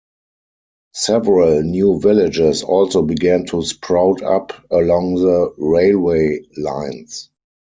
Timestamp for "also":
2.63-3.03